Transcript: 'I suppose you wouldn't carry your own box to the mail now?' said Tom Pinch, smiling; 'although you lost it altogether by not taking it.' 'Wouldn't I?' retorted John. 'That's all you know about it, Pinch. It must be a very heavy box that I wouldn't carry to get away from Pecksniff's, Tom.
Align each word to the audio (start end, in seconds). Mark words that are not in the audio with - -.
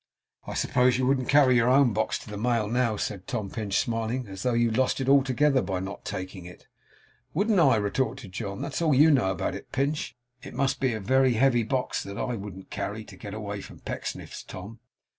'I 0.47 0.55
suppose 0.55 0.97
you 0.97 1.05
wouldn't 1.05 1.29
carry 1.29 1.55
your 1.57 1.69
own 1.69 1.93
box 1.93 2.17
to 2.17 2.27
the 2.27 2.35
mail 2.35 2.67
now?' 2.67 2.97
said 2.97 3.27
Tom 3.27 3.51
Pinch, 3.51 3.77
smiling; 3.77 4.27
'although 4.27 4.55
you 4.55 4.71
lost 4.71 4.99
it 4.99 5.07
altogether 5.07 5.61
by 5.61 5.79
not 5.79 6.05
taking 6.05 6.45
it.' 6.45 6.65
'Wouldn't 7.35 7.59
I?' 7.59 7.75
retorted 7.75 8.31
John. 8.31 8.63
'That's 8.63 8.81
all 8.81 8.95
you 8.95 9.11
know 9.11 9.29
about 9.29 9.53
it, 9.53 9.71
Pinch. 9.71 10.17
It 10.41 10.55
must 10.55 10.79
be 10.79 10.93
a 10.95 10.99
very 10.99 11.33
heavy 11.33 11.61
box 11.61 12.01
that 12.01 12.17
I 12.17 12.35
wouldn't 12.35 12.71
carry 12.71 13.03
to 13.03 13.15
get 13.15 13.35
away 13.35 13.61
from 13.61 13.77
Pecksniff's, 13.81 14.41
Tom. 14.41 14.79